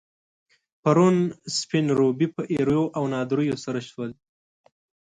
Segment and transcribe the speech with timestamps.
[0.81, 1.15] پرون،
[1.57, 4.11] سپين روبي په ايريو او ناندريو سر شول.